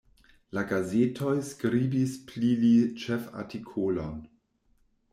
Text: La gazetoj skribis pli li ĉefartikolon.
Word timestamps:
La 0.59 0.63
gazetoj 0.71 1.35
skribis 1.51 2.17
pli 2.31 2.51
li 2.65 2.75
ĉefartikolon. 3.05 4.21